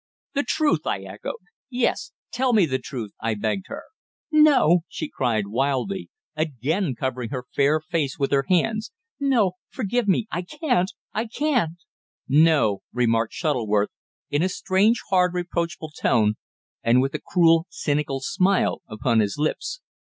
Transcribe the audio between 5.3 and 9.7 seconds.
wildly, again covering her fair face with her hands. "No